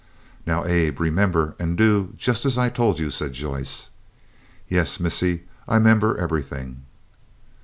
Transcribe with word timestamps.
"Now, 0.47 0.65
Abe, 0.65 0.99
remember 0.99 1.53
and 1.59 1.77
do 1.77 2.15
just 2.17 2.43
as 2.43 2.57
I 2.57 2.69
told 2.69 2.97
you," 2.97 3.11
said 3.11 3.33
Joyce. 3.33 3.91
"Yes, 4.67 4.99
Missy, 4.99 5.43
I 5.67 5.77
'member 5.77 6.17
ebberyting." 6.17 6.77